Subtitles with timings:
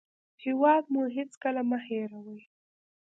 [0.43, 2.41] هېواد مو هېڅکله مه هېروئ